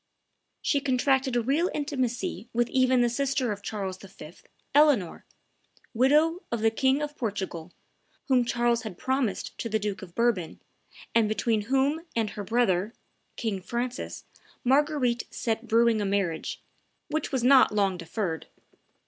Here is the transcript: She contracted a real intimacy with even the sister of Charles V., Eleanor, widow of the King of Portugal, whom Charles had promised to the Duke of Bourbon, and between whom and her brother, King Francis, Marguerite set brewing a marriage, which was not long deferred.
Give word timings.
She 0.63 0.79
contracted 0.81 1.35
a 1.35 1.43
real 1.43 1.69
intimacy 1.75 2.49
with 2.53 2.69
even 2.71 3.01
the 3.01 3.07
sister 3.09 3.51
of 3.51 3.61
Charles 3.61 3.99
V., 3.99 4.33
Eleanor, 4.73 5.25
widow 5.93 6.41
of 6.51 6.61
the 6.61 6.71
King 6.71 7.03
of 7.03 7.15
Portugal, 7.15 7.71
whom 8.27 8.43
Charles 8.43 8.81
had 8.81 8.97
promised 8.97 9.55
to 9.59 9.69
the 9.69 9.77
Duke 9.77 10.01
of 10.01 10.15
Bourbon, 10.15 10.59
and 11.13 11.29
between 11.29 11.61
whom 11.69 12.01
and 12.15 12.31
her 12.31 12.43
brother, 12.43 12.95
King 13.35 13.61
Francis, 13.61 14.25
Marguerite 14.63 15.25
set 15.29 15.67
brewing 15.67 16.01
a 16.01 16.05
marriage, 16.05 16.63
which 17.11 17.31
was 17.31 17.43
not 17.43 17.71
long 17.71 17.95
deferred. 17.95 18.47